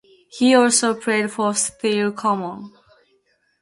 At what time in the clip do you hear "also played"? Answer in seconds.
0.55-1.29